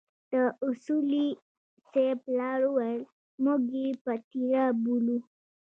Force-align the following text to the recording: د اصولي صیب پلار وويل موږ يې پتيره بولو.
د 0.31 0.33
اصولي 0.67 1.27
صیب 1.89 2.17
پلار 2.25 2.59
وويل 2.65 3.01
موږ 3.43 3.61
يې 3.81 3.89
پتيره 4.03 4.65
بولو. 4.83 5.17